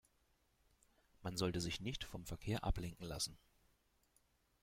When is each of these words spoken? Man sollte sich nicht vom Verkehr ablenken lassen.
Man 1.21 1.37
sollte 1.37 1.61
sich 1.61 1.79
nicht 1.79 2.05
vom 2.05 2.25
Verkehr 2.25 2.63
ablenken 2.63 3.05
lassen. 3.05 3.37